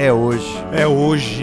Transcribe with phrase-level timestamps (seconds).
[0.00, 0.64] É hoje.
[0.70, 1.37] É hoje.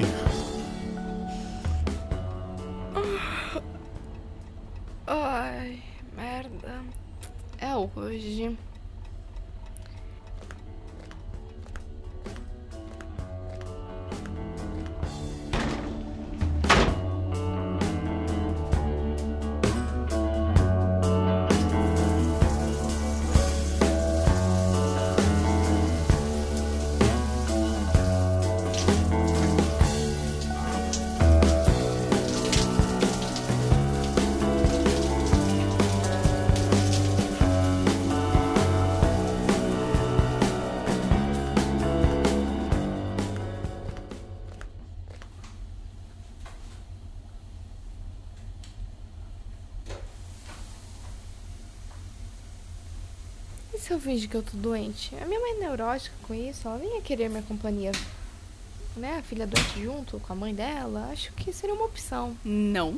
[53.76, 55.14] E se eu fingir que eu tô doente?
[55.22, 57.92] A minha mãe é neurótica com isso, ela vinha querer minha companhia.
[58.96, 59.18] Né?
[59.18, 62.38] A filha doente junto com a mãe dela, acho que seria uma opção.
[62.46, 62.98] Não.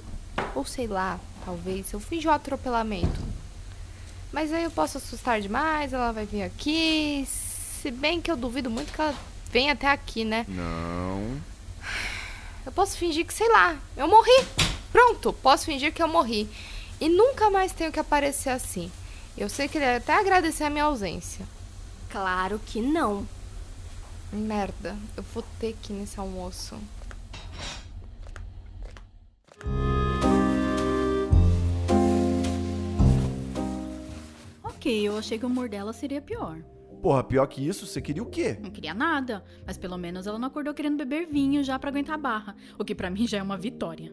[0.53, 3.19] Ou sei lá, talvez, eu fingi o atropelamento.
[4.31, 7.27] Mas aí eu posso assustar demais, ela vai vir aqui.
[7.27, 9.15] Se bem que eu duvido muito que ela
[9.51, 10.45] venha até aqui, né?
[10.47, 11.41] Não.
[12.63, 14.45] Eu posso fingir que, sei lá, eu morri.
[14.91, 16.47] Pronto, posso fingir que eu morri.
[17.01, 18.91] E nunca mais tenho que aparecer assim.
[19.37, 21.45] Eu sei que ele até agradecer a minha ausência.
[22.09, 23.27] Claro que não.
[24.33, 26.75] Merda, eu vou ter que ir nesse almoço.
[34.63, 36.57] Ok, eu achei que o humor dela seria pior.
[36.99, 38.57] Porra, pior que isso, você queria o quê?
[38.59, 42.15] Não queria nada, mas pelo menos ela não acordou querendo beber vinho já pra aguentar
[42.15, 44.11] a barra, o que pra mim já é uma vitória.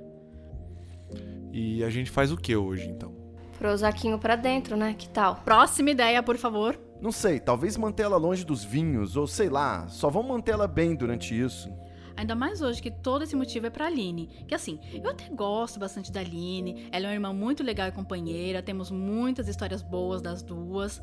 [1.50, 3.23] E a gente faz o que hoje, então?
[3.58, 4.94] Prozaquinho pra dentro, né?
[4.96, 5.36] Que tal?
[5.36, 6.78] Próxima ideia, por favor.
[7.00, 10.66] Não sei, talvez manter ela longe dos vinhos, ou sei lá, só vão manter ela
[10.66, 11.70] bem durante isso.
[12.16, 14.28] Ainda mais hoje que todo esse motivo é pra Aline.
[14.46, 17.92] Que assim, eu até gosto bastante da Aline, ela é uma irmã muito legal e
[17.92, 21.02] companheira, temos muitas histórias boas das duas.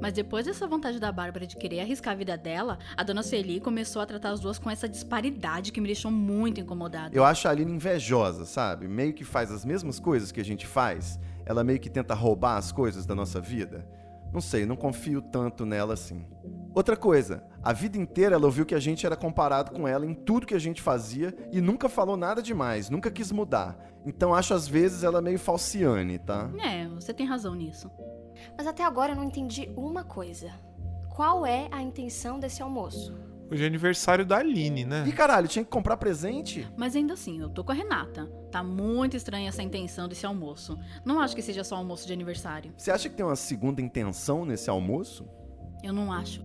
[0.00, 3.60] Mas depois dessa vontade da Bárbara de querer arriscar a vida dela, a dona Celi
[3.60, 7.16] começou a tratar as duas com essa disparidade que me deixou muito incomodada.
[7.16, 8.86] Eu acho a Aline invejosa, sabe?
[8.86, 11.18] Meio que faz as mesmas coisas que a gente faz.
[11.46, 13.86] Ela meio que tenta roubar as coisas da nossa vida.
[14.32, 16.24] Não sei, não confio tanto nela assim.
[16.72, 20.14] Outra coisa, a vida inteira ela ouviu que a gente era comparado com ela em
[20.14, 23.76] tudo que a gente fazia e nunca falou nada demais, nunca quis mudar.
[24.06, 26.48] Então acho às vezes ela meio falciane, tá?
[26.62, 27.90] É, você tem razão nisso.
[28.56, 30.50] Mas até agora eu não entendi uma coisa.
[31.14, 33.14] Qual é a intenção desse almoço?
[33.50, 35.10] Hoje é aniversário da Aline, E né?
[35.12, 36.68] caralho, tinha que comprar presente?
[36.76, 38.26] Mas ainda assim, eu tô com a Renata.
[38.52, 40.78] Tá muito estranha essa intenção desse almoço.
[41.04, 42.72] Não acho que seja só almoço de aniversário.
[42.76, 45.28] Você acha que tem uma segunda intenção nesse almoço?
[45.82, 46.44] Eu não acho.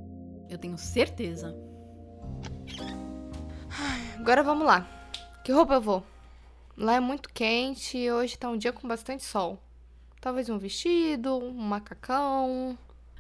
[0.50, 1.56] Eu tenho certeza.
[4.18, 4.88] Agora vamos lá.
[5.44, 6.04] Que roupa eu vou?
[6.76, 9.62] Lá é muito quente e hoje tá um dia com bastante sol.
[10.26, 12.76] Talvez um vestido, um macacão.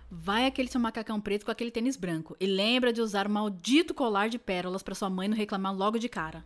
[0.09, 2.35] Vai aquele seu macacão preto com aquele tênis branco.
[2.39, 5.99] E lembra de usar o maldito colar de pérolas pra sua mãe não reclamar logo
[5.99, 6.43] de cara.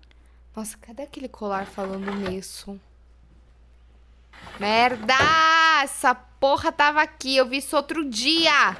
[0.53, 2.78] Nossa, cadê aquele colar falando nisso?
[4.59, 5.16] Merda!
[5.81, 8.75] Essa porra tava aqui, eu vi isso outro dia!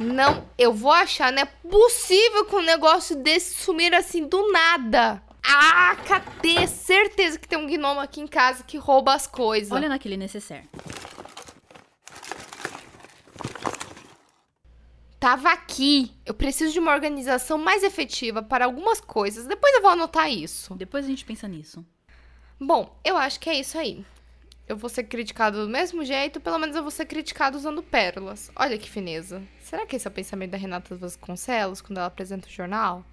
[0.00, 5.22] Não, eu vou achar, não é possível que um negócio desse sumir assim do nada.
[5.42, 6.66] Ah, cadê?
[6.66, 9.72] Certeza que tem um gnomo aqui em casa que rouba as coisas.
[9.72, 10.68] Olha naquele necessaire.
[15.18, 16.14] Tava aqui.
[16.24, 19.46] Eu preciso de uma organização mais efetiva para algumas coisas.
[19.46, 20.74] Depois eu vou anotar isso.
[20.74, 21.84] Depois a gente pensa nisso.
[22.60, 24.04] Bom, eu acho que é isso aí.
[24.68, 28.50] Eu vou ser criticado do mesmo jeito, pelo menos eu vou ser criticado usando pérolas.
[28.54, 29.42] Olha que fineza.
[29.60, 33.04] Será que esse é o pensamento da Renata Vasconcelos quando ela apresenta o jornal?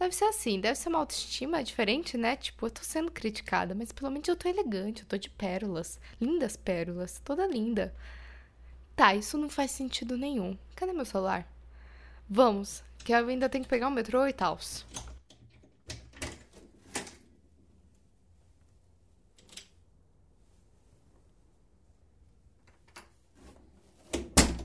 [0.00, 2.34] Deve ser assim, deve ser uma autoestima diferente, né?
[2.34, 6.00] Tipo, eu tô sendo criticada, mas pelo menos eu tô elegante, eu tô de pérolas.
[6.18, 7.94] Lindas pérolas, toda linda.
[8.96, 10.56] Tá, isso não faz sentido nenhum.
[10.74, 11.46] Cadê meu celular?
[12.26, 14.58] Vamos, que eu ainda tenho que pegar o metrô e tal.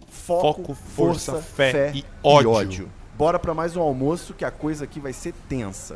[0.08, 2.90] Foco, força, fé e ódio.
[3.18, 5.96] Bora pra mais um almoço que a coisa aqui vai ser tensa.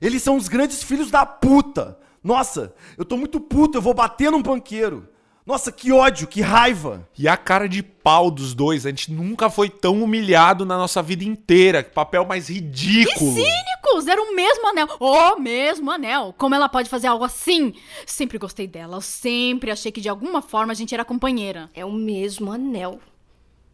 [0.00, 1.98] Eles são os grandes filhos da puta.
[2.22, 5.08] Nossa, eu tô muito puto, eu vou bater num banqueiro.
[5.48, 7.08] Nossa, que ódio, que raiva.
[7.18, 11.02] E a cara de pau dos dois, a gente nunca foi tão humilhado na nossa
[11.02, 11.82] vida inteira.
[11.82, 13.32] Que papel mais ridículo.
[13.32, 14.06] Cínicos!
[14.06, 14.88] Era o mesmo anel.
[15.00, 16.34] O mesmo anel.
[16.36, 17.72] Como ela pode fazer algo assim?
[18.04, 18.98] Sempre gostei dela.
[18.98, 21.70] Eu sempre achei que de alguma forma a gente era companheira.
[21.72, 23.00] É o mesmo anel.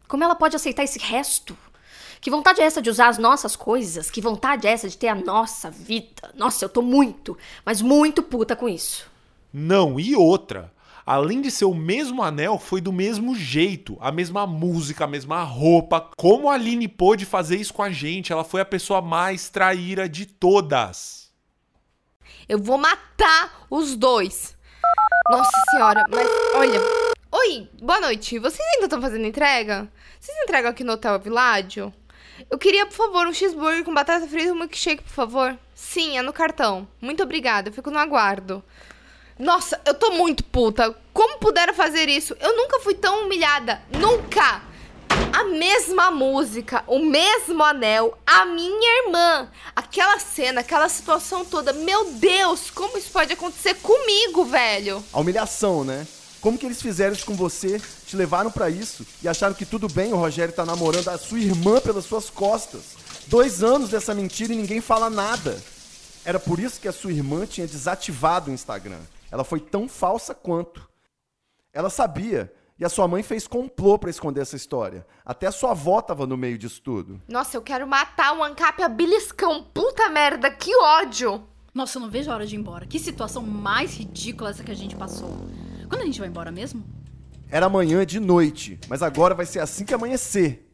[0.07, 1.57] Como ela pode aceitar esse resto?
[2.25, 4.11] Que vontade é essa de usar as nossas coisas?
[4.11, 6.33] Que vontade é essa de ter a nossa vida?
[6.35, 7.37] Nossa, eu tô muito,
[7.67, 9.07] mas muito puta com isso.
[9.53, 10.73] Não, e outra.
[11.05, 13.99] Além de ser o mesmo anel, foi do mesmo jeito.
[14.01, 16.09] A mesma música, a mesma roupa.
[16.17, 18.33] Como a Aline pôde fazer isso com a gente?
[18.33, 21.31] Ela foi a pessoa mais traíra de todas.
[22.49, 24.57] Eu vou matar os dois.
[25.31, 26.81] Nossa senhora, mas olha.
[27.31, 28.39] Oi, boa noite.
[28.39, 29.87] Vocês ainda estão fazendo entrega?
[30.19, 31.93] Vocês entregam aqui no Hotel Viládio?
[32.51, 35.57] Eu queria, por favor, um cheeseburger com batata frita e um milkshake, por favor.
[35.75, 36.87] Sim, é no cartão.
[37.01, 38.63] Muito obrigada, eu fico no aguardo.
[39.39, 40.95] Nossa, eu tô muito puta.
[41.13, 42.37] Como puderam fazer isso?
[42.41, 43.83] Eu nunca fui tão humilhada.
[43.99, 44.63] Nunca!
[45.33, 49.49] A mesma música, o mesmo anel, a minha irmã.
[49.75, 51.73] Aquela cena, aquela situação toda.
[51.73, 55.03] Meu Deus, como isso pode acontecer comigo, velho?
[55.13, 56.07] A humilhação, né?
[56.45, 57.81] Como que eles fizeram isso com você?
[58.07, 61.39] Te levaram pra isso e acharam que tudo bem, o Rogério tá namorando a sua
[61.39, 62.97] irmã pelas suas costas.
[63.29, 65.59] Dois anos dessa mentira e ninguém fala nada.
[66.23, 69.01] Era por isso que a sua irmã tinha desativado o Instagram.
[69.31, 70.87] Ela foi tão falsa quanto.
[71.73, 72.53] Ela sabia.
[72.79, 75.07] E a sua mãe fez complô pra esconder essa história.
[75.25, 77.23] Até a sua avó tava no meio disso tudo.
[77.27, 79.63] Nossa, eu quero matar o Ancap a beliscão.
[79.73, 81.43] Puta merda, que ódio!
[81.73, 82.85] Nossa, eu não vejo a hora de ir embora.
[82.85, 85.35] Que situação mais ridícula essa que a gente passou.
[85.89, 86.85] Quando a gente vai embora mesmo?
[87.51, 90.65] Era amanhã de noite, mas agora vai ser assim que amanhecer.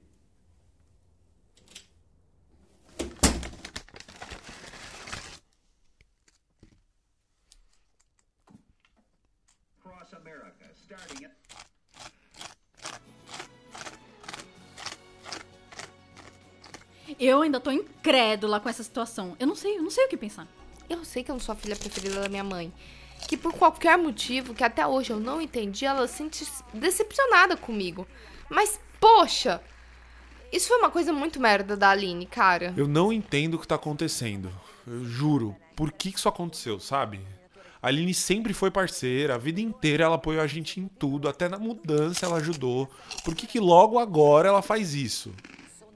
[17.21, 19.37] Eu ainda tô incrédula com essa situação.
[19.39, 20.49] Eu não sei, eu não sei o que pensar.
[20.89, 22.73] Eu sei que eu não sou a filha preferida da minha mãe.
[23.31, 26.45] Que por qualquer motivo, que até hoje eu não entendi, ela se sente
[26.75, 28.05] decepcionada comigo.
[28.49, 29.63] Mas, poxa!
[30.53, 32.75] Isso foi uma coisa muito merda da Aline, cara.
[32.77, 34.51] Eu não entendo o que tá acontecendo.
[34.85, 35.55] Eu juro.
[35.77, 37.21] Por que isso aconteceu, sabe?
[37.81, 41.49] A Aline sempre foi parceira, a vida inteira ela apoiou a gente em tudo, até
[41.49, 42.91] na mudança ela ajudou.
[43.25, 45.33] Por que que logo agora ela faz isso?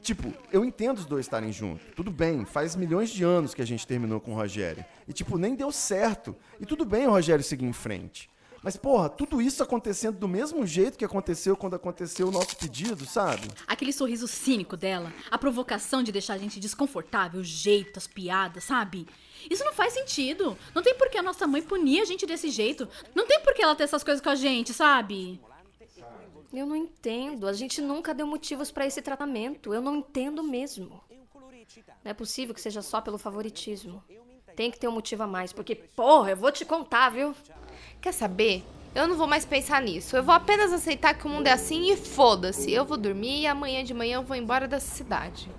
[0.04, 1.86] Tipo, eu entendo os dois estarem juntos.
[1.96, 4.84] Tudo bem, faz milhões de anos que a gente terminou com o Rogério.
[5.08, 6.36] E, tipo, nem deu certo.
[6.60, 8.28] E tudo bem o Rogério seguir em frente.
[8.62, 13.06] Mas, porra, tudo isso acontecendo do mesmo jeito que aconteceu quando aconteceu o nosso pedido,
[13.06, 13.48] sabe?
[13.66, 18.64] Aquele sorriso cínico dela, a provocação de deixar a gente desconfortável, o jeito, as piadas,
[18.64, 19.06] sabe?
[19.50, 20.54] Isso não faz sentido.
[20.74, 22.86] Não tem por que a nossa mãe punir a gente desse jeito.
[23.14, 25.40] Não tem por que ela ter essas coisas com a gente, sabe?
[26.54, 27.46] Eu não entendo.
[27.46, 29.74] A gente nunca deu motivos pra esse tratamento.
[29.74, 31.02] Eu não entendo mesmo.
[32.04, 34.02] Não é possível que seja só pelo favoritismo.
[34.54, 37.34] Tem que ter um motivo a mais, porque, porra, eu vou te contar, viu?
[38.00, 38.62] Quer saber?
[38.94, 40.16] Eu não vou mais pensar nisso.
[40.16, 42.72] Eu vou apenas aceitar que o mundo é assim e foda-se.
[42.72, 45.50] Eu vou dormir e amanhã de manhã eu vou embora dessa cidade.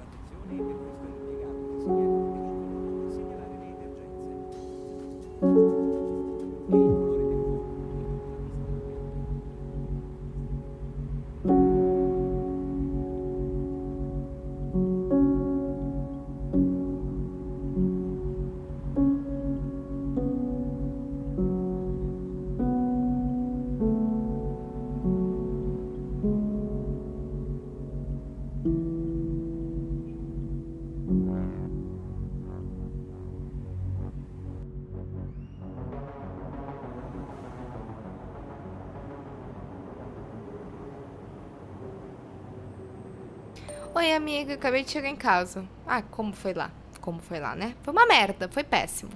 [43.98, 45.66] Oi, amiga, acabei de chegar em casa.
[45.88, 46.70] Ah, como foi lá?
[47.00, 47.78] Como foi lá, né?
[47.82, 49.10] Foi uma merda, foi péssimo.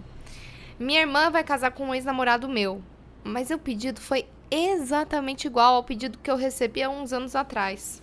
[0.79, 2.81] Minha irmã vai casar com um ex-namorado meu,
[3.21, 8.01] mas o pedido foi exatamente igual ao pedido que eu recebi há uns anos atrás.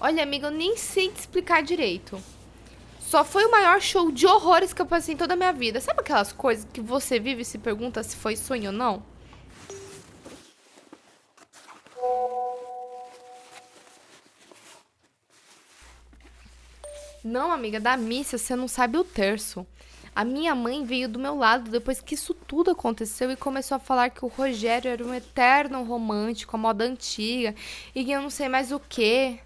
[0.00, 2.18] Olha, amiga, eu nem sei te explicar direito.
[3.10, 5.80] Só foi o maior show de horrores que eu passei em toda a minha vida.
[5.80, 9.02] Sabe aquelas coisas que você vive e se pergunta se foi sonho ou não?
[17.24, 19.66] Não, amiga, da missa você não sabe o terço.
[20.14, 23.80] A minha mãe veio do meu lado depois que isso tudo aconteceu e começou a
[23.80, 27.56] falar que o Rogério era um eterno romântico, a moda antiga,
[27.92, 29.40] e que eu não sei mais o que.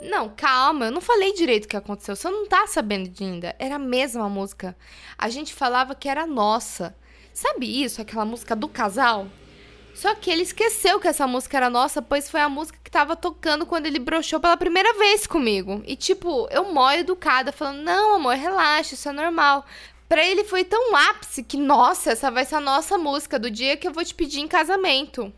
[0.00, 2.14] Não, calma, eu não falei direito o que aconteceu.
[2.14, 3.56] Você não tá sabendo de ainda.
[3.58, 4.76] Era a mesma música.
[5.16, 6.94] A gente falava que era nossa.
[7.32, 8.00] Sabe isso?
[8.00, 9.26] Aquela música do casal?
[9.94, 13.16] Só que ele esqueceu que essa música era nossa, pois foi a música que tava
[13.16, 15.82] tocando quando ele broxou pela primeira vez comigo.
[15.86, 19.64] E tipo, eu mó educada, falando: Não, amor, relaxa, isso é normal.
[20.06, 23.76] Pra ele foi tão ápice que, nossa, essa vai ser a nossa música do dia
[23.76, 25.32] que eu vou te pedir em casamento.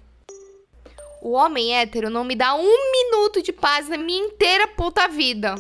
[1.21, 5.55] O homem hétero não me dá um minuto de paz na minha inteira puta vida.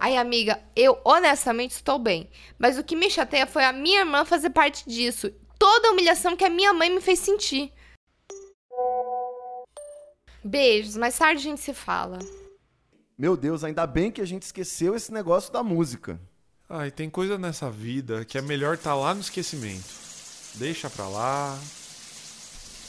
[0.00, 2.30] Ai, amiga, eu honestamente estou bem.
[2.58, 5.32] Mas o que me chateia foi a minha irmã fazer parte disso.
[5.58, 7.72] Toda a humilhação que a minha mãe me fez sentir.
[10.44, 12.18] Beijos, mais tarde a gente se fala.
[13.16, 16.20] Meu Deus, ainda bem que a gente esqueceu esse negócio da música.
[16.68, 19.88] Ai, tem coisa nessa vida que é melhor tá lá no esquecimento.
[20.54, 21.58] Deixa pra lá.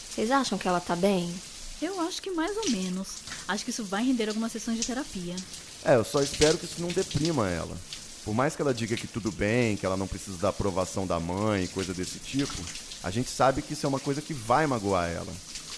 [0.09, 1.33] Vocês acham que ela tá bem?
[1.81, 3.07] Eu acho que mais ou menos.
[3.47, 5.35] Acho que isso vai render algumas sessões de terapia.
[5.85, 7.77] É, eu só espero que isso não deprima ela.
[8.25, 11.19] Por mais que ela diga que tudo bem, que ela não precisa da aprovação da
[11.19, 12.61] mãe, coisa desse tipo,
[13.01, 15.31] a gente sabe que isso é uma coisa que vai magoar ela.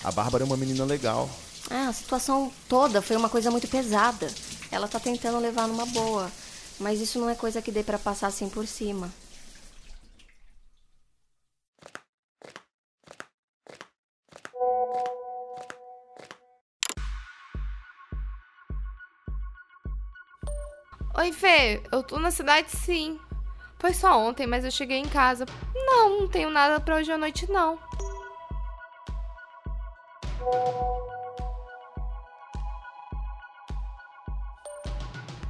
[0.03, 1.29] A Bárbara é uma menina legal.
[1.69, 4.27] Ah, a situação toda foi uma coisa muito pesada.
[4.71, 6.31] Ela tá tentando levar numa boa.
[6.79, 9.13] Mas isso não é coisa que dê pra passar assim por cima.
[21.13, 23.19] Oi, Fê, eu tô na cidade sim.
[23.77, 25.45] Foi só ontem, mas eu cheguei em casa.
[25.75, 27.77] Não, não tenho nada pra hoje à noite, não.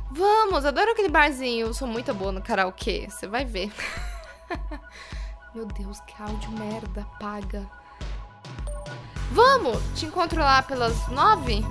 [0.10, 1.68] Vamos, adoro aquele barzinho.
[1.68, 3.72] Eu sou muito boa no karaokê, você vai ver.
[5.54, 7.70] Meu Deus, que áudio merda, paga.
[9.32, 11.64] Vamos, te encontro lá pelas nove?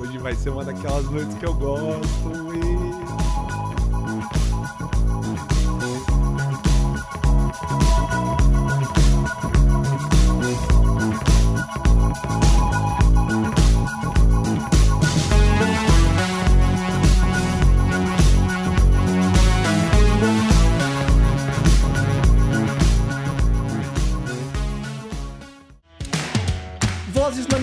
[0.00, 2.30] Hoje vai ser uma daquelas noites que eu gosto.
[2.56, 3.29] e-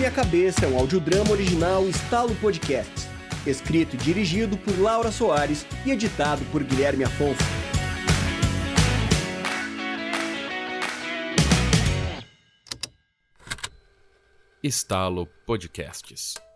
[0.08, 2.90] Minha Cabeça é um audiodrama original Estalo Podcast.
[3.46, 7.42] Escrito e dirigido por Laura Soares e editado por Guilherme Afonso.
[14.62, 16.47] Estalo Podcasts.